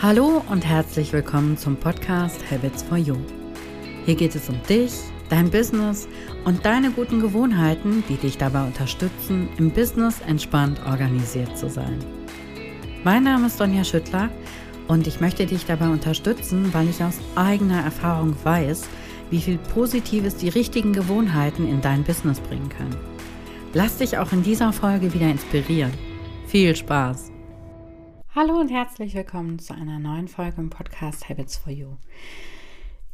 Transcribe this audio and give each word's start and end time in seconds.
Hallo 0.00 0.44
und 0.48 0.64
herzlich 0.64 1.12
willkommen 1.12 1.58
zum 1.58 1.74
Podcast 1.74 2.48
Habits 2.52 2.84
for 2.84 2.96
You. 2.96 3.16
Hier 4.06 4.14
geht 4.14 4.36
es 4.36 4.48
um 4.48 4.62
dich, 4.68 4.92
dein 5.28 5.50
Business 5.50 6.06
und 6.44 6.64
deine 6.64 6.92
guten 6.92 7.18
Gewohnheiten, 7.20 8.04
die 8.08 8.14
dich 8.14 8.38
dabei 8.38 8.64
unterstützen, 8.64 9.48
im 9.58 9.72
Business 9.72 10.20
entspannt 10.20 10.80
organisiert 10.86 11.58
zu 11.58 11.68
sein. 11.68 11.98
Mein 13.02 13.24
Name 13.24 13.48
ist 13.48 13.58
Sonja 13.58 13.82
Schüttler 13.82 14.30
und 14.86 15.08
ich 15.08 15.18
möchte 15.18 15.46
dich 15.46 15.66
dabei 15.66 15.88
unterstützen, 15.88 16.72
weil 16.72 16.88
ich 16.88 17.02
aus 17.02 17.18
eigener 17.34 17.82
Erfahrung 17.82 18.36
weiß, 18.44 18.84
wie 19.30 19.40
viel 19.40 19.58
Positives 19.58 20.36
die 20.36 20.48
richtigen 20.48 20.92
Gewohnheiten 20.92 21.68
in 21.68 21.80
dein 21.80 22.04
Business 22.04 22.38
bringen 22.38 22.68
können. 22.68 22.96
Lass 23.74 23.96
dich 23.96 24.16
auch 24.16 24.30
in 24.30 24.44
dieser 24.44 24.72
Folge 24.72 25.12
wieder 25.12 25.28
inspirieren. 25.28 25.92
Viel 26.46 26.76
Spaß! 26.76 27.32
Hallo 28.34 28.60
und 28.60 28.68
herzlich 28.68 29.14
willkommen 29.14 29.58
zu 29.58 29.72
einer 29.72 29.98
neuen 29.98 30.28
Folge 30.28 30.60
im 30.60 30.68
Podcast 30.68 31.30
Habits 31.30 31.56
for 31.56 31.72
You. 31.72 31.96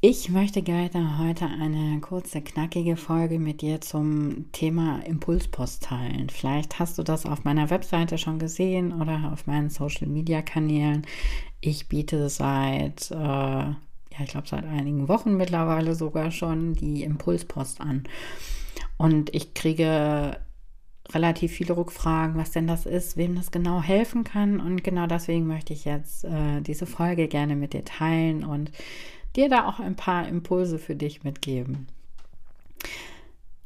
Ich 0.01 0.29
möchte 0.29 0.61
gerne 0.61 1.21
heute 1.21 1.47
eine 1.47 2.01
kurze, 2.01 2.43
knackige 2.43 2.97
Folge 2.97 3.39
mit 3.39 3.63
dir 3.63 3.81
zum 3.81 4.51
Thema 4.51 4.99
Impulspost 5.07 5.85
teilen. 5.85 6.31
Vielleicht 6.31 6.81
hast 6.81 6.99
du 6.99 7.05
das 7.05 7.27
auf 7.27 7.45
meiner 7.45 7.71
Webseite 7.71 8.19
schon 8.19 8.41
gesehen 8.41 8.93
oder 9.01 9.31
auf 9.33 9.47
meinen 9.47 9.71
Social 9.71 10.09
Media 10.09 10.43
Kanälen. 10.43 11.07
Ich 11.61 11.89
biete 11.89 12.29
seit, 12.29 13.13
äh, 13.13 13.15
ja, 13.15 13.77
ich 14.19 14.31
glaube, 14.31 14.49
seit 14.49 14.65
einigen 14.65 15.07
Wochen 15.07 15.37
mittlerweile 15.37 15.95
sogar 15.95 16.33
schon 16.33 16.75
die 16.75 17.05
Impulspost 17.05 17.81
an. 17.81 18.03
Und 18.97 19.33
ich 19.33 19.55
kriege 19.55 20.41
relativ 21.13 21.53
viele 21.53 21.77
Rückfragen, 21.77 22.37
was 22.37 22.51
denn 22.51 22.67
das 22.67 22.87
ist, 22.87 23.17
wem 23.17 23.35
das 23.35 23.51
genau 23.51 23.83
helfen 23.83 24.25
kann. 24.25 24.61
Und 24.61 24.83
genau 24.83 25.07
deswegen 25.07 25.47
möchte 25.47 25.73
ich 25.73 25.85
jetzt 25.85 26.25
äh, 26.25 26.61
diese 26.61 26.87
Folge 26.87 27.29
gerne 27.29 27.57
mit 27.57 27.73
dir 27.73 27.85
teilen 27.85 28.45
und 28.45 28.71
dir 29.37 29.49
da 29.49 29.69
auch 29.69 29.81
ein 29.81 29.97
paar 29.97 30.29
Impulse 30.29 30.79
für 30.79 30.95
dich 30.95 31.25
mitgeben. 31.25 31.89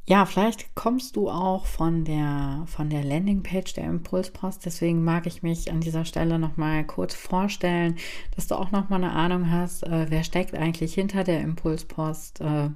Ja, 0.09 0.25
vielleicht 0.25 0.75
kommst 0.75 1.17
du 1.17 1.29
auch 1.29 1.67
von 1.67 2.05
der, 2.05 2.63
von 2.65 2.89
der 2.89 3.05
Landingpage 3.05 3.75
der 3.75 3.85
Impulspost. 3.85 4.65
Deswegen 4.65 5.05
mag 5.05 5.27
ich 5.27 5.43
mich 5.43 5.71
an 5.71 5.83
dieser 5.83 6.07
Stelle 6.07 6.39
nochmal 6.39 6.85
kurz 6.87 7.15
vorstellen, 7.15 7.97
dass 8.35 8.47
du 8.47 8.55
auch 8.55 8.71
nochmal 8.71 9.05
eine 9.05 9.13
Ahnung 9.13 9.51
hast, 9.51 9.83
äh, 9.83 10.07
wer 10.09 10.25
steckt 10.25 10.55
eigentlich 10.55 10.95
hinter 10.95 11.25
der 11.25 11.43
Impulspost. 11.43 12.41
Äh, 12.41 12.71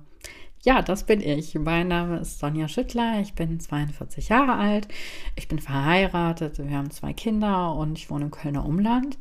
ja, 0.65 0.81
das 0.81 1.05
bin 1.05 1.21
ich. 1.21 1.55
Mein 1.57 1.89
Name 1.89 2.19
ist 2.19 2.39
Sonja 2.39 2.69
Schüttler. 2.69 3.21
Ich 3.21 3.35
bin 3.35 3.59
42 3.59 4.29
Jahre 4.29 4.55
alt. 4.55 4.87
Ich 5.35 5.49
bin 5.49 5.59
verheiratet. 5.59 6.59
Wir 6.59 6.77
haben 6.77 6.91
zwei 6.91 7.13
Kinder 7.13 7.75
und 7.75 7.99
ich 7.99 8.11
wohne 8.11 8.27
im 8.27 8.31
Kölner 8.31 8.65
Umland. 8.65 9.19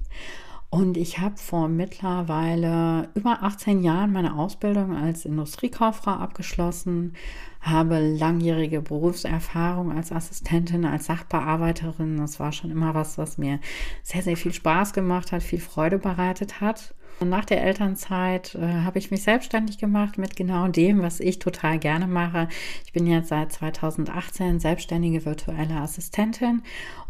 Und 0.70 0.96
ich 0.96 1.20
habe 1.20 1.36
vor 1.38 1.68
mittlerweile 1.68 3.10
über 3.16 3.44
18 3.44 3.84
Jahren 3.84 4.14
meine 4.14 4.38
Ausbildung 4.38 4.96
als 4.96 5.26
Industriekauffrau 5.26 6.12
abgeschlossen, 6.12 7.14
habe 7.60 8.00
langjährige 8.00 8.82
Berufserfahrung 8.82 9.92
als 9.92 10.14
Assistentin, 10.14 10.86
als 10.86 11.08
Sachbearbeiterin. 11.08 12.18
Das 12.18 12.40
war 12.40 12.54
schon 12.54 12.72
immer 12.72 12.94
was, 12.94 13.18
was 13.18 13.38
mir 13.38 13.60
sehr, 14.02 14.22
sehr 14.22 14.38
viel 14.38 14.54
Spaß 14.54 14.94
gemacht 14.94 15.34
hat, 15.34 15.44
viel 15.44 15.60
Freude 15.60 15.98
bereitet 15.98 16.62
hat. 16.62 16.94
Nach 17.26 17.46
der 17.46 17.64
Elternzeit 17.64 18.56
äh, 18.56 18.82
habe 18.84 18.98
ich 18.98 19.12
mich 19.12 19.24
selbstständig 19.24 19.78
gemacht 19.78 20.18
mit 20.18 20.36
genau 20.36 20.68
dem, 20.68 21.02
was 21.02 21.20
ich 21.20 21.40
total 21.40 21.78
gerne 21.78 22.08
mache. 22.08 22.48
Ich 22.86 22.94
bin 22.94 23.06
jetzt 23.06 23.30
seit 23.30 23.52
2018 23.52 24.60
selbstständige 24.60 25.24
virtuelle 25.24 25.76
Assistentin 25.76 26.64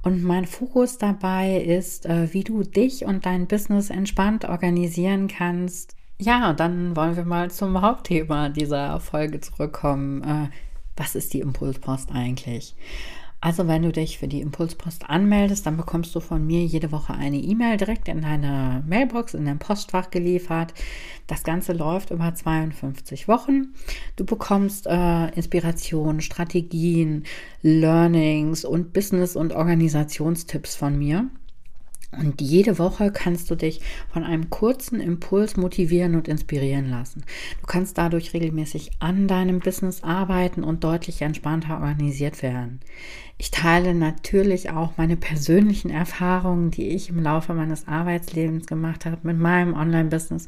und 0.03 0.23
mein 0.23 0.45
Fokus 0.45 0.97
dabei 0.97 1.57
ist, 1.61 2.05
äh, 2.05 2.33
wie 2.33 2.43
du 2.43 2.63
dich 2.63 3.05
und 3.05 3.25
dein 3.25 3.47
Business 3.47 3.89
entspannt 3.89 4.45
organisieren 4.45 5.27
kannst. 5.27 5.95
Ja, 6.19 6.53
dann 6.53 6.95
wollen 6.95 7.15
wir 7.15 7.25
mal 7.25 7.49
zum 7.49 7.81
Hauptthema 7.81 8.49
dieser 8.49 8.99
Folge 8.99 9.39
zurückkommen. 9.39 10.23
Äh, 10.23 10.49
was 10.97 11.15
ist 11.15 11.33
die 11.33 11.39
Impulspost 11.39 12.11
eigentlich? 12.11 12.75
Also 13.43 13.67
wenn 13.67 13.81
du 13.81 13.91
dich 13.91 14.19
für 14.19 14.27
die 14.27 14.39
Impulspost 14.39 15.09
anmeldest, 15.09 15.65
dann 15.65 15.75
bekommst 15.75 16.13
du 16.13 16.19
von 16.19 16.45
mir 16.45 16.63
jede 16.63 16.91
Woche 16.91 17.15
eine 17.15 17.37
E-Mail 17.37 17.77
direkt 17.77 18.07
in 18.07 18.21
deine 18.21 18.83
Mailbox, 18.87 19.33
in 19.33 19.45
dein 19.45 19.57
Postfach 19.57 20.11
geliefert. 20.11 20.75
Das 21.25 21.43
Ganze 21.43 21.73
läuft 21.73 22.11
über 22.11 22.35
52 22.35 23.27
Wochen. 23.27 23.73
Du 24.15 24.25
bekommst 24.25 24.85
äh, 24.85 25.29
Inspiration, 25.29 26.21
Strategien, 26.21 27.23
Learnings 27.63 28.63
und 28.63 28.93
Business- 28.93 29.35
und 29.35 29.53
Organisationstipps 29.53 30.75
von 30.75 30.99
mir. 30.99 31.27
Und 32.11 32.41
jede 32.41 32.77
Woche 32.77 33.09
kannst 33.11 33.49
du 33.49 33.55
dich 33.55 33.79
von 34.11 34.23
einem 34.23 34.49
kurzen 34.49 34.99
Impuls 34.99 35.55
motivieren 35.55 36.15
und 36.15 36.27
inspirieren 36.27 36.89
lassen. 36.89 37.23
Du 37.61 37.67
kannst 37.67 37.97
dadurch 37.97 38.33
regelmäßig 38.33 38.91
an 38.99 39.29
deinem 39.29 39.59
Business 39.59 40.03
arbeiten 40.03 40.63
und 40.63 40.83
deutlich 40.83 41.21
entspannter 41.21 41.75
organisiert 41.75 42.43
werden. 42.43 42.81
Ich 43.41 43.49
teile 43.49 43.95
natürlich 43.95 44.69
auch 44.69 44.91
meine 44.97 45.17
persönlichen 45.17 45.89
Erfahrungen, 45.89 46.69
die 46.69 46.89
ich 46.89 47.09
im 47.09 47.23
Laufe 47.23 47.55
meines 47.55 47.87
Arbeitslebens 47.87 48.67
gemacht 48.67 49.03
habe, 49.05 49.17
mit 49.23 49.39
meinem 49.39 49.73
Online-Business, 49.73 50.45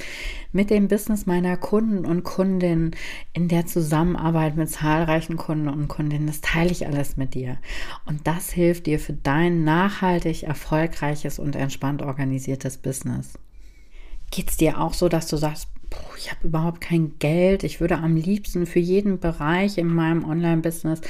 mit 0.51 0.69
dem 0.69 0.89
Business 0.89 1.25
meiner 1.25 1.57
Kunden 1.57 2.05
und 2.05 2.21
Kundinnen, 2.21 2.91
in 3.33 3.47
der 3.47 3.65
Zusammenarbeit 3.65 4.57
mit 4.57 4.69
zahlreichen 4.69 5.37
Kunden 5.37 5.69
und 5.69 5.87
Kundinnen. 5.87 6.27
Das 6.27 6.41
teile 6.41 6.69
ich 6.69 6.85
alles 6.85 7.17
mit 7.17 7.33
dir. 7.33 7.57
Und 8.05 8.27
das 8.27 8.51
hilft 8.51 8.85
dir 8.85 8.99
für 8.99 9.13
dein 9.13 9.63
nachhaltig 9.63 10.43
erfolgreiches 10.43 11.39
und 11.39 11.55
entspannt 11.55 12.03
organisiertes 12.03 12.77
Business. 12.77 13.39
Geht 14.29 14.51
es 14.51 14.57
dir 14.57 14.79
auch 14.79 14.93
so, 14.93 15.09
dass 15.09 15.25
du 15.25 15.37
sagst, 15.37 15.67
ich 16.17 16.31
habe 16.31 16.47
überhaupt 16.47 16.79
kein 16.81 17.17
Geld. 17.19 17.63
Ich 17.63 17.81
würde 17.81 17.97
am 17.97 18.15
liebsten 18.15 18.65
für 18.65 18.79
jeden 18.79 19.19
Bereich 19.19 19.77
in 19.77 19.87
meinem 19.87 20.23
Online-Business 20.23 21.01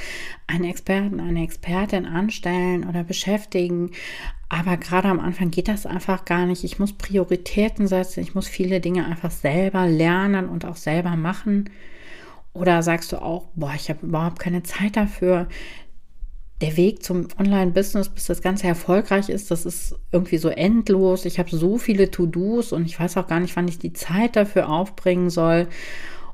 einen 0.46 0.64
Experten, 0.64 1.20
eine 1.20 1.44
Expertin 1.44 2.06
anstellen 2.06 2.88
oder 2.88 3.04
beschäftigen. 3.04 3.92
Aber 4.48 4.76
gerade 4.76 5.08
am 5.08 5.20
Anfang 5.20 5.50
geht 5.50 5.68
das 5.68 5.86
einfach 5.86 6.24
gar 6.24 6.46
nicht. 6.46 6.64
Ich 6.64 6.78
muss 6.78 6.92
Prioritäten 6.92 7.86
setzen. 7.86 8.20
Ich 8.20 8.34
muss 8.34 8.48
viele 8.48 8.80
Dinge 8.80 9.06
einfach 9.06 9.30
selber 9.30 9.86
lernen 9.86 10.48
und 10.48 10.64
auch 10.64 10.76
selber 10.76 11.16
machen. 11.16 11.70
Oder 12.52 12.82
sagst 12.82 13.12
du 13.12 13.20
auch, 13.20 13.48
boah, 13.54 13.72
ich 13.74 13.90
habe 13.90 14.06
überhaupt 14.06 14.38
keine 14.38 14.62
Zeit 14.62 14.96
dafür 14.96 15.48
der 16.64 16.76
Weg 16.78 17.02
zum 17.02 17.28
Online-Business, 17.38 18.08
bis 18.08 18.24
das 18.24 18.40
Ganze 18.40 18.66
erfolgreich 18.66 19.28
ist, 19.28 19.50
das 19.50 19.66
ist 19.66 19.96
irgendwie 20.12 20.38
so 20.38 20.48
endlos. 20.48 21.26
Ich 21.26 21.38
habe 21.38 21.54
so 21.54 21.76
viele 21.76 22.10
To-Dos 22.10 22.72
und 22.72 22.86
ich 22.86 22.98
weiß 22.98 23.18
auch 23.18 23.26
gar 23.26 23.40
nicht, 23.40 23.54
wann 23.56 23.68
ich 23.68 23.78
die 23.78 23.92
Zeit 23.92 24.34
dafür 24.34 24.70
aufbringen 24.70 25.28
soll 25.28 25.68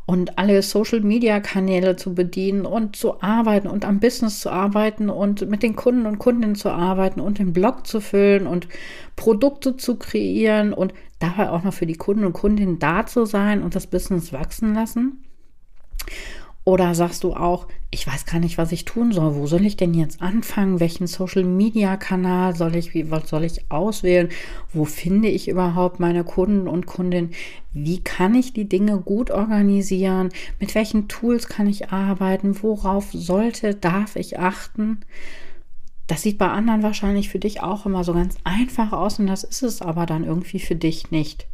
und 0.07 0.39
alle 0.39 0.63
Social-Media-Kanäle 0.63 1.97
zu 1.97 2.15
bedienen 2.15 2.65
und 2.65 2.95
zu 2.95 3.21
arbeiten 3.23 3.67
und 3.67 3.85
am 3.85 3.99
Business 3.99 4.41
zu 4.41 4.51
arbeiten 4.51 5.11
und 5.11 5.49
mit 5.49 5.65
den 5.65 5.75
Kunden 5.75 6.07
und 6.07 6.19
Kundinnen 6.19 6.55
zu 6.55 6.71
arbeiten 6.71 7.21
und 7.21 7.39
den 7.39 7.53
Blog 7.53 7.87
zu 7.87 8.01
füllen 8.01 8.47
und 8.47 8.69
Produkte 9.17 9.77
zu 9.77 9.97
kreieren 9.97 10.73
und 10.73 10.95
dabei 11.19 11.51
auch 11.51 11.65
noch 11.65 11.75
für 11.75 11.87
die 11.87 11.97
Kunden 11.97 12.25
und 12.25 12.35
Kundinnen 12.35 12.79
da 12.79 13.05
zu 13.05 13.25
sein 13.25 13.63
und 13.63 13.75
das 13.75 13.89
Business 13.89 14.33
wachsen 14.33 14.75
lassen. 14.75 15.25
Oder 16.71 16.95
sagst 16.95 17.25
du 17.25 17.35
auch, 17.35 17.67
ich 17.91 18.07
weiß 18.07 18.27
gar 18.27 18.39
nicht, 18.39 18.57
was 18.57 18.71
ich 18.71 18.85
tun 18.85 19.11
soll. 19.11 19.35
Wo 19.35 19.49
soll 19.49 19.67
ich 19.67 19.77
denn 19.77 19.93
jetzt 19.93 20.23
anfangen? 20.23 20.79
Welchen 20.79 21.09
Social 21.09 21.43
Media 21.43 21.97
Kanal 21.97 22.55
soll 22.55 22.77
ich, 22.77 22.95
wie, 22.95 23.11
was 23.11 23.29
soll 23.29 23.43
ich 23.43 23.73
auswählen? 23.73 24.29
Wo 24.73 24.85
finde 24.85 25.27
ich 25.27 25.49
überhaupt 25.49 25.99
meine 25.99 26.23
Kunden 26.23 26.69
und 26.69 26.87
Kundinnen? 26.87 27.33
Wie 27.73 28.05
kann 28.05 28.37
ich 28.37 28.53
die 28.53 28.69
Dinge 28.69 28.99
gut 29.01 29.33
organisieren? 29.33 30.29
Mit 30.61 30.77
welchen 30.77 31.09
Tools 31.09 31.49
kann 31.49 31.67
ich 31.67 31.91
arbeiten? 31.91 32.63
Worauf 32.63 33.11
sollte, 33.11 33.75
darf 33.75 34.15
ich 34.15 34.39
achten? 34.39 35.01
Das 36.07 36.23
sieht 36.23 36.39
bei 36.39 36.51
anderen 36.51 36.85
wahrscheinlich 36.85 37.31
für 37.31 37.41
dich 37.41 37.65
auch 37.65 37.85
immer 37.85 38.05
so 38.05 38.15
ganz 38.15 38.37
einfach 38.45 38.93
aus 38.93 39.19
und 39.19 39.27
das 39.27 39.43
ist 39.43 39.63
es 39.63 39.83
aber 39.83 40.07
dann 40.07 40.23
irgendwie 40.23 40.61
für 40.61 40.77
dich 40.77 41.11
nicht. 41.11 41.49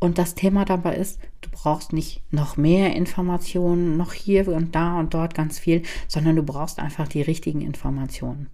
Und 0.00 0.18
das 0.18 0.34
Thema 0.34 0.64
dabei 0.64 0.96
ist, 0.96 1.18
du 1.40 1.50
brauchst 1.50 1.92
nicht 1.92 2.22
noch 2.30 2.56
mehr 2.56 2.94
Informationen, 2.94 3.96
noch 3.96 4.12
hier 4.12 4.48
und 4.48 4.74
da 4.74 4.98
und 5.00 5.14
dort 5.14 5.34
ganz 5.34 5.58
viel, 5.58 5.82
sondern 6.06 6.36
du 6.36 6.42
brauchst 6.42 6.78
einfach 6.78 7.08
die 7.08 7.22
richtigen 7.22 7.62
Informationen. 7.62 8.48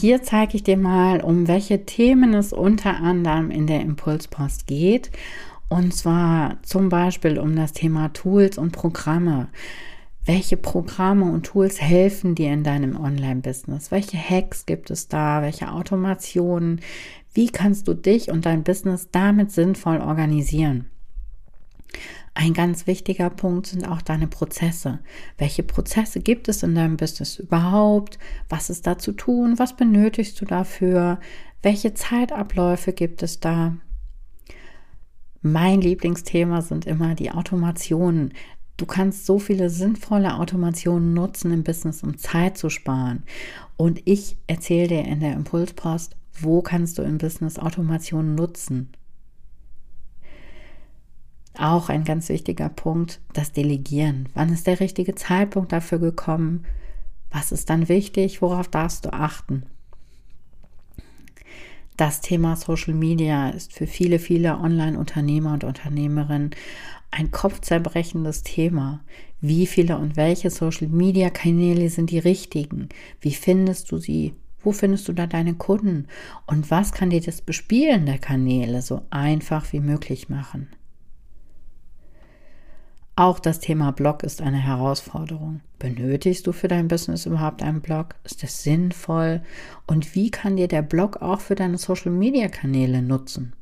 Hier 0.00 0.22
zeige 0.22 0.56
ich 0.56 0.62
dir 0.62 0.76
mal, 0.76 1.20
um 1.22 1.48
welche 1.48 1.84
Themen 1.84 2.34
es 2.34 2.52
unter 2.52 2.98
anderem 2.98 3.50
in 3.50 3.66
der 3.66 3.80
Impulspost 3.80 4.66
geht. 4.66 5.10
Und 5.68 5.92
zwar 5.92 6.62
zum 6.62 6.88
Beispiel 6.88 7.38
um 7.38 7.54
das 7.56 7.72
Thema 7.72 8.08
Tools 8.12 8.58
und 8.58 8.72
Programme. 8.72 9.48
Welche 10.24 10.56
Programme 10.56 11.24
und 11.24 11.46
Tools 11.46 11.80
helfen 11.80 12.34
dir 12.34 12.52
in 12.52 12.62
deinem 12.62 12.98
Online-Business? 13.00 13.90
Welche 13.90 14.18
Hacks 14.18 14.66
gibt 14.66 14.90
es 14.90 15.08
da? 15.08 15.42
Welche 15.42 15.72
Automationen? 15.72 16.80
Wie 17.38 17.50
kannst 17.50 17.86
du 17.86 17.94
dich 17.94 18.32
und 18.32 18.46
dein 18.46 18.64
Business 18.64 19.10
damit 19.12 19.52
sinnvoll 19.52 19.98
organisieren? 19.98 20.90
Ein 22.34 22.52
ganz 22.52 22.88
wichtiger 22.88 23.30
Punkt 23.30 23.68
sind 23.68 23.86
auch 23.86 24.02
deine 24.02 24.26
Prozesse. 24.26 24.98
Welche 25.36 25.62
Prozesse 25.62 26.18
gibt 26.18 26.48
es 26.48 26.64
in 26.64 26.74
deinem 26.74 26.96
Business 26.96 27.38
überhaupt? 27.38 28.18
Was 28.48 28.70
ist 28.70 28.88
da 28.88 28.98
zu 28.98 29.12
tun? 29.12 29.56
Was 29.56 29.76
benötigst 29.76 30.40
du 30.40 30.46
dafür? 30.46 31.20
Welche 31.62 31.94
Zeitabläufe 31.94 32.92
gibt 32.92 33.22
es 33.22 33.38
da? 33.38 33.76
Mein 35.40 35.80
Lieblingsthema 35.80 36.60
sind 36.60 36.86
immer 36.86 37.14
die 37.14 37.30
Automationen. 37.30 38.34
Du 38.78 38.86
kannst 38.86 39.26
so 39.26 39.40
viele 39.40 39.70
sinnvolle 39.70 40.36
Automationen 40.36 41.12
nutzen 41.12 41.52
im 41.52 41.64
Business, 41.64 42.04
um 42.04 42.16
Zeit 42.16 42.56
zu 42.56 42.70
sparen. 42.70 43.24
Und 43.76 44.00
ich 44.04 44.36
erzähle 44.46 44.88
dir 44.88 45.04
in 45.04 45.18
der 45.18 45.34
Impulspost, 45.34 46.16
wo 46.40 46.62
kannst 46.62 46.96
du 46.96 47.02
im 47.02 47.18
Business 47.18 47.58
Automationen 47.58 48.36
nutzen. 48.36 48.90
Auch 51.58 51.88
ein 51.88 52.04
ganz 52.04 52.28
wichtiger 52.28 52.68
Punkt, 52.68 53.20
das 53.32 53.50
Delegieren. 53.50 54.28
Wann 54.34 54.52
ist 54.52 54.68
der 54.68 54.78
richtige 54.78 55.16
Zeitpunkt 55.16 55.72
dafür 55.72 55.98
gekommen? 55.98 56.64
Was 57.32 57.50
ist 57.50 57.68
dann 57.70 57.88
wichtig? 57.88 58.40
Worauf 58.42 58.68
darfst 58.68 59.04
du 59.04 59.12
achten? 59.12 59.64
Das 61.98 62.20
Thema 62.20 62.54
Social 62.54 62.94
Media 62.94 63.48
ist 63.48 63.72
für 63.72 63.88
viele, 63.88 64.20
viele 64.20 64.60
Online-Unternehmer 64.60 65.54
und 65.54 65.64
Unternehmerinnen 65.64 66.52
ein 67.10 67.32
kopfzerbrechendes 67.32 68.44
Thema. 68.44 69.00
Wie 69.40 69.66
viele 69.66 69.98
und 69.98 70.16
welche 70.16 70.50
Social 70.50 70.86
Media 70.86 71.28
Kanäle 71.28 71.90
sind 71.90 72.10
die 72.10 72.20
richtigen? 72.20 72.88
Wie 73.20 73.34
findest 73.34 73.90
du 73.90 73.98
sie? 73.98 74.34
Wo 74.62 74.70
findest 74.70 75.08
du 75.08 75.12
da 75.12 75.26
deine 75.26 75.54
Kunden? 75.54 76.06
Und 76.46 76.70
was 76.70 76.92
kann 76.92 77.10
dir 77.10 77.20
das 77.20 77.40
Bespielen 77.40 78.06
der 78.06 78.18
Kanäle 78.18 78.80
so 78.80 79.02
einfach 79.10 79.72
wie 79.72 79.80
möglich 79.80 80.28
machen? 80.28 80.68
Auch 83.18 83.40
das 83.40 83.58
Thema 83.58 83.90
Blog 83.90 84.22
ist 84.22 84.40
eine 84.40 84.58
Herausforderung. 84.58 85.60
Benötigst 85.80 86.46
du 86.46 86.52
für 86.52 86.68
dein 86.68 86.86
Business 86.86 87.26
überhaupt 87.26 87.64
einen 87.64 87.80
Blog? 87.80 88.14
Ist 88.22 88.44
es 88.44 88.62
sinnvoll? 88.62 89.42
Und 89.88 90.14
wie 90.14 90.30
kann 90.30 90.54
dir 90.54 90.68
der 90.68 90.82
Blog 90.82 91.16
auch 91.20 91.40
für 91.40 91.56
deine 91.56 91.78
Social-Media-Kanäle 91.78 93.02
nutzen? 93.02 93.54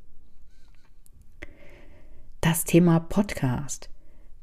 Das 2.42 2.64
Thema 2.64 3.00
Podcast. 3.00 3.88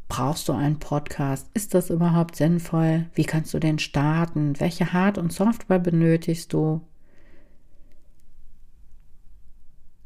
Brauchst 0.08 0.50
du 0.50 0.54
einen 0.54 0.80
Podcast? 0.80 1.48
Ist 1.54 1.76
das 1.76 1.92
überhaupt 1.92 2.36
sinnvoll? 2.36 3.06
Wie 3.14 3.26
kannst 3.26 3.54
du 3.54 3.60
den 3.60 3.78
starten? 3.78 4.60
Welche 4.60 4.94
Hard- 4.94 5.20
und 5.20 5.32
Software 5.32 5.78
benötigst 5.78 6.52
du? 6.54 6.82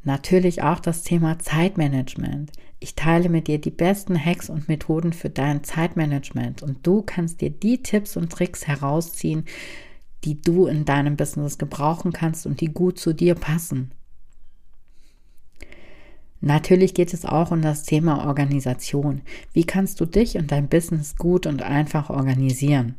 Natürlich 0.07 0.63
auch 0.63 0.80
das 0.80 1.04
Thema 1.04 1.38
Zeitmanagement. 1.38 2.54
Ich 2.80 2.95
teile 2.95 3.27
mit 3.27 3.50
dir 3.50 3.59
die 3.59 3.71
besten 3.71 4.18
Hacks 4.18 4.50
und 4.50 4.69
Methoden 4.69 5.12
für 5.12 5.30
dein 5.30 5.65
Zeitmanagement 5.65 6.63
und 6.63 6.88
du 6.88 7.01
kannst 7.01 7.42
dir 7.42 7.50
die 7.50 7.83
Tipps 7.83 8.15
und 8.15 8.31
Tricks 8.31 8.68
herausziehen, 8.68 9.44
die 10.24 10.42
du 10.42 10.68
in 10.68 10.86
deinem 10.86 11.18
Business 11.18 11.57
gebrauchen 11.57 12.13
kannst 12.13 12.45
und 12.45 12.62
die 12.62 12.74
gut 12.74 12.98
zu 12.98 13.12
dir 13.12 13.36
passen. 13.36 13.92
Natürlich 16.39 16.94
geht 16.94 17.13
es 17.13 17.25
auch 17.25 17.51
um 17.51 17.62
das 17.62 17.83
Thema 17.83 18.27
Organisation. 18.27 19.24
Wie 19.51 19.65
kannst 19.65 20.00
du 20.00 20.06
dich 20.06 20.38
und 20.38 20.54
dein 20.54 20.69
Business 20.69 21.18
gut 21.18 21.45
und 21.45 21.63
einfach 21.63 22.09
organisieren? 22.09 22.95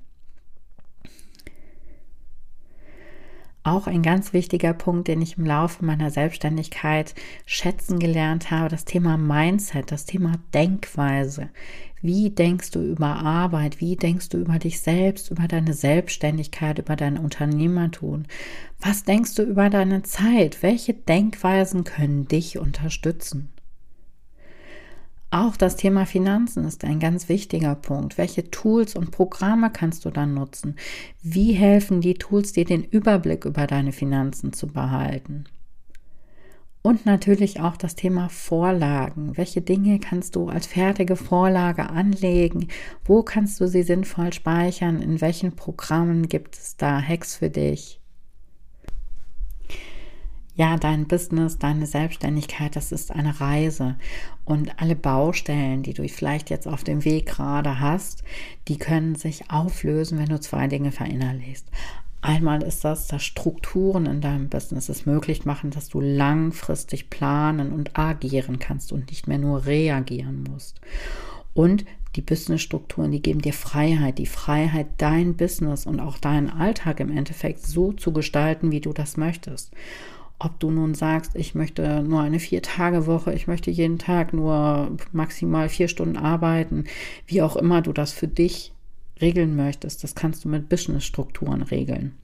Auch 3.73 3.87
ein 3.87 4.03
ganz 4.03 4.33
wichtiger 4.33 4.73
Punkt, 4.73 5.09
den 5.09 5.23
ich 5.23 5.39
im 5.39 5.47
Laufe 5.47 5.85
meiner 5.85 6.11
Selbstständigkeit 6.11 7.15
schätzen 7.47 7.99
gelernt 7.99 8.51
habe, 8.51 8.69
das 8.69 8.85
Thema 8.85 9.17
Mindset, 9.17 9.91
das 9.93 10.05
Thema 10.05 10.33
Denkweise. 10.55 11.49
Wie 12.01 12.31
denkst 12.31 12.71
du 12.71 12.81
über 12.81 13.17
Arbeit? 13.17 13.81
Wie 13.81 13.97
denkst 13.97 14.29
du 14.29 14.39
über 14.39 14.59
dich 14.59 14.81
selbst, 14.81 15.31
über 15.31 15.49
deine 15.49 15.75
Selbstständigkeit, 15.75 16.79
über 16.79 16.95
dein 16.95 17.19
Unternehmertum? 17.19 18.25
Was 18.81 19.05
denkst 19.05 19.35
du 19.35 19.43
über 19.43 19.69
deine 19.69 20.03
Zeit? 20.03 20.63
Welche 20.63 20.95
Denkweisen 20.95 21.85
können 21.85 22.29
dich 22.29 22.59
unterstützen? 22.59 23.51
Auch 25.31 25.59
das 25.59 25.77
Thema 25.77 26.07
Finanzen 26.07 26.65
ist 26.65 26.85
ein 26.85 27.01
ganz 27.01 27.29
wichtiger 27.29 27.75
Punkt. 27.75 28.17
Welche 28.17 28.51
Tools 28.51 28.97
und 28.97 29.11
Programme 29.11 29.71
kannst 29.71 30.07
du 30.07 30.11
dann 30.11 30.33
nutzen? 30.33 30.77
Wie 31.23 31.53
helfen 31.53 32.01
die 32.01 32.15
Tools 32.15 32.55
dir 32.55 32.65
den 32.65 32.83
Überblick 32.83 33.45
über 33.45 33.67
deine 33.67 33.93
Finanzen 33.93 34.55
zu 34.55 34.69
behalten? 34.69 35.45
Und 36.81 37.05
natürlich 37.05 37.61
auch 37.61 37.77
das 37.77 37.95
Thema 37.95 38.31
Vorlagen. 38.31 39.37
Welche 39.37 39.61
Dinge 39.61 39.99
kannst 39.99 40.35
du 40.35 40.49
als 40.49 40.67
fertige 40.67 41.17
Vorlage 41.17 41.91
anlegen? 41.91 42.69
Wo 43.05 43.23
kannst 43.23 43.61
du 43.61 43.69
sie 43.69 43.83
sinnvoll 43.83 44.33
speichern? 44.33 45.03
In 45.03 45.21
welchen 45.21 45.55
Programmen 45.55 46.31
gibt 46.31 46.57
es 46.57 46.79
da 46.79 47.03
Hacks 47.03 47.37
für 47.37 47.51
dich? 47.51 47.98
Ja, 50.59 50.77
dein 50.77 51.07
Business, 51.07 51.57
deine 51.57 51.87
Selbstständigkeit, 51.87 52.75
das 52.75 52.91
ist 52.91 53.13
eine 53.13 53.41
Reise. 53.41 53.95
Und 54.45 54.73
alle 54.83 54.97
Baustellen, 54.97 55.85
die 55.85 55.95
du 55.95 56.07
vielleicht 56.09 56.51
jetzt 56.51 56.67
auf 56.67 56.83
dem 56.83 57.05
Weg 57.05 57.27
gerade 57.27 57.79
hast, 57.79 58.25
die 58.67 58.77
können 58.77 59.15
sich 59.15 59.53
auflösen, 59.53 60.19
wenn 60.19 60.29
du 60.29 60.41
zwei 60.41 60.67
Dinge 60.67 60.91
verinnerlichst. 60.91 61.65
Einmal 62.23 62.65
ist 62.65 62.85
das, 62.85 63.07
dass 63.07 63.23
Strukturen 63.23 64.07
in 64.07 64.21
deinem 64.21 64.49
Business 64.49 64.89
es 64.89 65.07
möglich 65.07 65.45
machen, 65.45 65.71
dass 65.71 65.89
du 65.89 66.01
langfristig 66.01 67.09
planen 67.09 67.73
und 67.73 67.97
agieren 67.97 68.59
kannst 68.59 68.91
und 68.91 69.11
nicht 69.11 69.29
mehr 69.29 69.39
nur 69.39 69.65
reagieren 69.65 70.43
musst. 70.43 70.81
Und 71.55 71.85
die 72.17 72.21
Businessstrukturen, 72.21 73.13
die 73.13 73.23
geben 73.23 73.43
dir 73.43 73.53
Freiheit, 73.53 74.19
die 74.19 74.27
Freiheit, 74.27 74.89
dein 74.99 75.37
Business 75.37 75.87
und 75.87 76.01
auch 76.01 76.19
deinen 76.19 76.51
Alltag 76.51 76.99
im 76.99 77.17
Endeffekt 77.17 77.65
so 77.65 77.93
zu 77.93 78.13
gestalten, 78.13 78.73
wie 78.73 78.81
du 78.81 78.93
das 78.93 79.17
möchtest. 79.17 79.71
Ob 80.41 80.61
du 80.61 80.71
nun 80.71 80.95
sagst, 80.95 81.35
ich 81.35 81.55
möchte 81.55 82.03
nur 82.03 82.21
eine 82.21 82.39
Vier-Tage-Woche, 82.39 83.33
ich 83.33 83.49
möchte 83.49 83.73
jeden 83.73 83.99
Tag 83.99 84.33
nur 84.33 84.97
maximal 85.11 85.69
vier 85.69 85.89
Stunden 85.89 86.17
arbeiten, 86.17 86.85
wie 87.27 87.43
auch 87.43 87.57
immer 87.57 87.83
du 87.83 87.93
das 87.93 88.13
für 88.13 88.29
dich 88.29 88.73
regeln 89.21 89.57
möchtest, 89.57 90.05
das 90.05 90.15
kannst 90.15 90.45
du 90.45 90.49
mit 90.49 90.69
Business-Strukturen 90.69 91.63
regeln. 91.63 92.15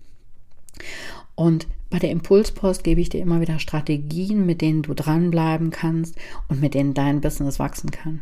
Und 1.34 1.66
bei 1.90 1.98
der 1.98 2.10
Impulspost 2.10 2.84
gebe 2.84 3.00
ich 3.00 3.08
dir 3.08 3.20
immer 3.20 3.40
wieder 3.40 3.58
Strategien, 3.58 4.46
mit 4.46 4.60
denen 4.60 4.82
du 4.82 4.94
dranbleiben 4.94 5.70
kannst 5.70 6.16
und 6.48 6.60
mit 6.60 6.74
denen 6.74 6.94
dein 6.94 7.20
Business 7.20 7.58
wachsen 7.58 7.90
kann. 7.90 8.20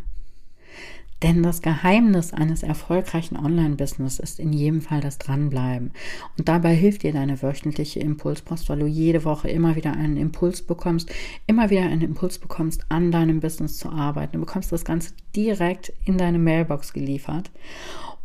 Denn 1.23 1.45
das 1.45 1.63
Geheimnis 1.63 2.33
eines 2.33 2.65
erfolgreichen 2.65 3.37
Online-Business 3.37 4.19
ist 4.19 4.41
in 4.41 4.53
jedem 4.53 4.81
Fall 4.81 5.01
das 5.01 5.19
Dranbleiben. 5.19 5.93
Und 6.37 6.49
dabei 6.49 6.75
hilft 6.75 7.05
dir 7.05 7.13
deine 7.13 7.41
wöchentliche 7.43 8.01
Impulspost, 8.01 8.69
weil 8.69 8.81
du 8.81 8.87
jede 8.87 9.25
Woche 9.25 9.49
immer 9.49 9.77
wieder 9.77 9.93
einen 9.93 10.17
Impuls 10.17 10.63
bekommst, 10.63 11.13
immer 11.47 11.71
wieder 11.71 11.83
einen 11.83 12.03
Impuls 12.03 12.39
bekommst, 12.39 12.87
an 12.89 13.13
deinem 13.13 13.39
Business 13.39 13.79
zu 13.79 13.91
arbeiten. 13.91 14.33
Du 14.33 14.41
bekommst 14.41 14.73
das 14.73 14.85
Ganze 14.85 15.13
direkt 15.37 15.93
in 16.05 16.19
deine 16.19 16.41
Mailbox 16.41 16.93
geliefert. 16.93 17.53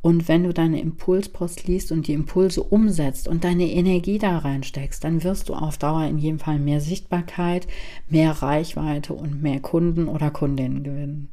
Und 0.01 0.27
wenn 0.27 0.43
du 0.43 0.53
deine 0.53 0.81
Impulspost 0.81 1.67
liest 1.67 1.91
und 1.91 2.07
die 2.07 2.13
Impulse 2.13 2.63
umsetzt 2.63 3.27
und 3.27 3.43
deine 3.43 3.69
Energie 3.69 4.17
da 4.17 4.39
reinsteckst, 4.39 5.03
dann 5.03 5.23
wirst 5.23 5.49
du 5.49 5.53
auf 5.53 5.77
Dauer 5.77 6.05
in 6.05 6.17
jedem 6.17 6.39
Fall 6.39 6.57
mehr 6.57 6.81
Sichtbarkeit, 6.81 7.67
mehr 8.09 8.31
Reichweite 8.31 9.13
und 9.13 9.41
mehr 9.43 9.59
Kunden 9.59 10.07
oder 10.07 10.31
Kundinnen 10.31 10.83
gewinnen. 10.83 11.29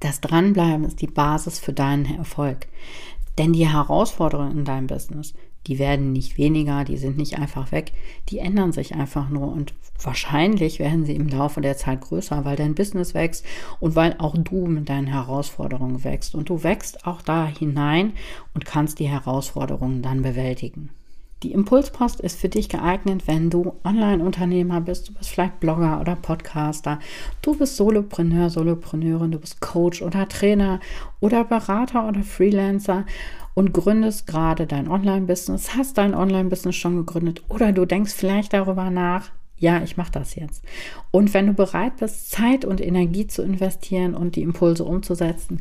Das 0.00 0.20
Dranbleiben 0.20 0.84
ist 0.84 1.00
die 1.00 1.06
Basis 1.06 1.58
für 1.58 1.72
deinen 1.72 2.06
Erfolg. 2.16 2.66
Denn 3.38 3.52
die 3.52 3.68
Herausforderungen 3.68 4.58
in 4.58 4.64
deinem 4.64 4.86
Business, 4.86 5.34
die 5.66 5.78
werden 5.78 6.12
nicht 6.12 6.38
weniger, 6.38 6.84
die 6.84 6.96
sind 6.96 7.16
nicht 7.16 7.38
einfach 7.38 7.72
weg, 7.72 7.92
die 8.28 8.38
ändern 8.38 8.72
sich 8.72 8.94
einfach 8.94 9.28
nur 9.28 9.52
und 9.52 9.74
wahrscheinlich 10.00 10.80
werden 10.80 11.06
sie 11.06 11.14
im 11.14 11.28
Laufe 11.28 11.60
der 11.60 11.76
Zeit 11.76 12.00
größer, 12.00 12.44
weil 12.44 12.56
dein 12.56 12.74
Business 12.74 13.14
wächst 13.14 13.46
und 13.78 13.94
weil 13.94 14.16
auch 14.18 14.36
du 14.36 14.66
mit 14.66 14.88
deinen 14.88 15.06
Herausforderungen 15.06 16.02
wächst 16.02 16.34
und 16.34 16.48
du 16.48 16.62
wächst 16.64 17.06
auch 17.06 17.22
da 17.22 17.46
hinein 17.46 18.14
und 18.54 18.64
kannst 18.64 18.98
die 18.98 19.08
Herausforderungen 19.08 20.02
dann 20.02 20.22
bewältigen. 20.22 20.90
Die 21.42 21.52
Impulspost 21.52 22.20
ist 22.20 22.38
für 22.38 22.48
dich 22.48 22.68
geeignet, 22.68 23.26
wenn 23.26 23.50
du 23.50 23.74
Online-Unternehmer 23.82 24.80
bist, 24.80 25.08
du 25.08 25.14
bist 25.14 25.30
vielleicht 25.30 25.58
Blogger 25.58 26.00
oder 26.00 26.14
Podcaster, 26.14 27.00
du 27.42 27.56
bist 27.56 27.76
Solopreneur, 27.76 28.48
Solopreneurin, 28.48 29.32
du 29.32 29.40
bist 29.40 29.60
Coach 29.60 30.02
oder 30.02 30.28
Trainer 30.28 30.78
oder 31.18 31.42
Berater 31.42 32.06
oder 32.06 32.22
Freelancer 32.22 33.06
und 33.54 33.72
gründest 33.74 34.28
gerade 34.28 34.68
dein 34.68 34.88
Online-Business, 34.88 35.76
hast 35.76 35.98
dein 35.98 36.14
Online-Business 36.14 36.76
schon 36.76 36.94
gegründet 36.96 37.42
oder 37.48 37.72
du 37.72 37.86
denkst 37.86 38.12
vielleicht 38.12 38.52
darüber 38.52 38.90
nach, 38.90 39.30
ja, 39.56 39.82
ich 39.82 39.96
mache 39.96 40.12
das 40.12 40.36
jetzt. 40.36 40.64
Und 41.10 41.34
wenn 41.34 41.48
du 41.48 41.54
bereit 41.54 41.96
bist, 41.96 42.30
Zeit 42.30 42.64
und 42.64 42.80
Energie 42.80 43.26
zu 43.26 43.42
investieren 43.42 44.14
und 44.14 44.36
die 44.36 44.42
Impulse 44.42 44.84
umzusetzen, 44.84 45.60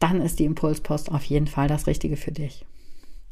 dann 0.00 0.20
ist 0.20 0.40
die 0.40 0.44
Impulspost 0.46 1.12
auf 1.12 1.22
jeden 1.24 1.46
Fall 1.46 1.68
das 1.68 1.86
Richtige 1.86 2.16
für 2.16 2.32
dich. 2.32 2.64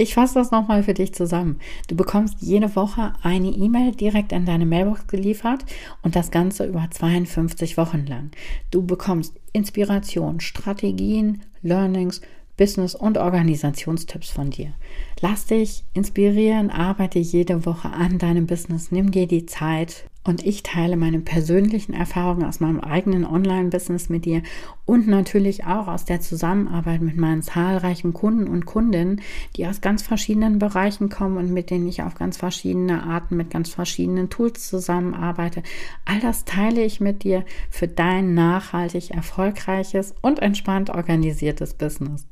Ich 0.01 0.15
fasse 0.15 0.33
das 0.33 0.51
nochmal 0.51 0.83
für 0.83 0.95
dich 0.95 1.13
zusammen. 1.13 1.61
Du 1.89 1.95
bekommst 1.95 2.37
jede 2.41 2.75
Woche 2.75 3.13
eine 3.21 3.49
E-Mail 3.49 3.93
direkt 3.95 4.33
in 4.33 4.47
deine 4.47 4.65
Mailbox 4.65 5.09
geliefert 5.09 5.67
und 6.01 6.17
das 6.17 6.31
Ganze 6.31 6.65
über 6.65 6.89
52 6.91 7.77
Wochen 7.77 8.07
lang. 8.07 8.31
Du 8.71 8.83
bekommst 8.83 9.35
Inspiration, 9.53 10.41
Strategien, 10.41 11.43
Learnings, 11.61 12.23
Business- 12.57 12.95
und 12.95 13.19
Organisationstipps 13.19 14.31
von 14.31 14.49
dir. 14.49 14.73
Lass 15.21 15.45
dich 15.45 15.85
inspirieren, 15.93 16.71
arbeite 16.71 17.19
jede 17.19 17.67
Woche 17.67 17.91
an 17.91 18.17
deinem 18.17 18.47
Business, 18.47 18.91
nimm 18.91 19.11
dir 19.11 19.27
die 19.27 19.45
Zeit, 19.45 20.05
und 20.23 20.45
ich 20.45 20.63
teile 20.63 20.97
meine 20.97 21.21
persönlichen 21.21 21.95
Erfahrungen 21.95 22.45
aus 22.45 22.61
meinem 22.61 22.81
eigenen 22.81 23.25
Online-Business 23.25 24.11
mit 24.11 24.27
dir 24.27 24.43
und 24.85 25.09
natürlich 25.09 25.65
auch 25.65 25.89
aus 25.89 26.05
der 26.05 26.21
Zusammenarbeit 26.21 27.01
mit 27.01 27.17
meinen 27.17 27.43
zahlreichen 27.43 28.13
Kunden 28.13 28.47
und 28.47 28.67
Kundinnen, 28.67 29.23
die 29.57 29.67
aus 29.67 29.81
ganz 29.81 30.03
verschiedenen 30.03 30.59
Bereichen 30.59 31.09
kommen 31.09 31.39
und 31.39 31.53
mit 31.53 31.71
denen 31.71 31.89
ich 31.89 32.03
auf 32.03 32.15
ganz 32.15 32.37
verschiedene 32.37 33.03
Arten 33.03 33.37
mit 33.37 33.51
ganz 33.51 33.71
verschiedenen 33.71 34.29
Tools 34.29 34.69
zusammenarbeite. 34.69 35.63
All 36.05 36.21
das 36.21 36.45
teile 36.45 36.85
ich 36.85 37.01
mit 37.01 37.25
dir 37.25 37.45
für 37.71 37.89
dein 37.89 38.35
nachhaltig 38.35 39.13
erfolgreiches 39.13 40.15
und 40.21 40.41
entspannt 40.41 40.91
organisiertes 40.91 41.75
Business. 41.75 42.27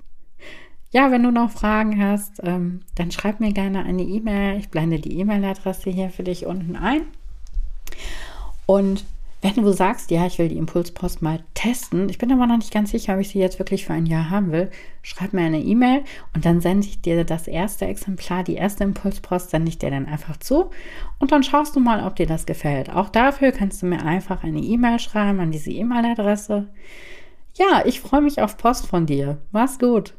Ja, 0.90 1.11
wenn 1.11 1.23
du 1.23 1.30
noch 1.30 1.50
Fragen 1.50 2.02
hast, 2.02 2.40
ähm, 2.42 2.80
dann 2.95 3.11
schreib 3.11 3.40
mir 3.40 3.52
gerne 3.52 3.85
eine 3.85 4.02
E-Mail. 4.02 4.59
Ich 4.59 4.71
blende 4.71 4.99
die 4.99 5.18
E-Mail-Adresse 5.18 5.90
hier 5.90 6.11
für 6.11 6.23
dich 6.23 6.47
unten 6.47 6.76
ein. 6.76 7.02
Und 8.67 9.05
wenn 9.40 9.55
du 9.55 9.73
sagst, 9.73 10.11
ja, 10.11 10.26
ich 10.26 10.38
will 10.38 10.49
die 10.49 10.57
Impulspost 10.57 11.23
mal 11.23 11.45
testen, 11.55 12.09
ich 12.09 12.19
bin 12.19 12.33
aber 12.33 12.47
noch 12.47 12.57
nicht 12.57 12.73
ganz 12.73 12.90
sicher, 12.90 13.14
ob 13.14 13.21
ich 13.21 13.28
sie 13.28 13.38
jetzt 13.38 13.61
wirklich 13.61 13.87
für 13.87 13.93
ein 13.93 14.07
Jahr 14.07 14.31
haben 14.31 14.50
will, 14.50 14.69
schreib 15.02 15.33
mir 15.33 15.43
eine 15.43 15.61
E-Mail 15.61 16.02
und 16.35 16.45
dann 16.45 16.61
sende 16.61 16.88
ich 16.88 17.00
dir 17.00 17.25
das 17.25 17.47
erste 17.47 17.87
Exemplar, 17.87 18.43
die 18.43 18.57
erste 18.57 18.83
Impulspost, 18.83 19.50
sende 19.50 19.69
ich 19.69 19.78
dir 19.78 19.90
dann 19.90 20.07
einfach 20.07 20.38
zu 20.38 20.71
und 21.21 21.31
dann 21.31 21.45
schaust 21.45 21.76
du 21.76 21.81
mal, 21.81 22.05
ob 22.05 22.17
dir 22.17 22.26
das 22.26 22.47
gefällt. 22.47 22.90
Auch 22.90 23.11
dafür 23.11 23.52
kannst 23.52 23.81
du 23.81 23.87
mir 23.87 24.05
einfach 24.05 24.43
eine 24.43 24.61
E-Mail 24.61 24.99
schreiben 24.99 25.38
an 25.38 25.52
diese 25.52 25.71
E-Mail-Adresse. 25.71 26.67
Ja, 27.55 27.83
ich 27.87 28.00
freue 28.00 28.23
mich 28.23 28.43
auf 28.43 28.57
Post 28.57 28.87
von 28.87 29.07
dir. 29.07 29.38
Mach's 29.52 29.78
gut. 29.78 30.14